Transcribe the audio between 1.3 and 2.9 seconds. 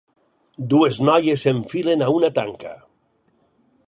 s'enfilen a una tanca.